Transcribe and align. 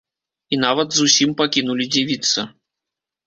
І 0.55 0.57
нават 0.61 0.89
зусім 0.99 1.35
пакінулі 1.41 1.85
дзівіцца. 1.97 2.47